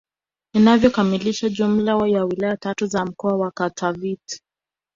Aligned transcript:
Inayokamilisha 0.53 1.49
jumla 1.49 1.91
ya 2.07 2.23
wilaya 2.25 2.57
tatu 2.57 2.85
za 2.87 3.05
mkoa 3.05 3.35
wa 3.37 3.51
Katavi 3.51 4.19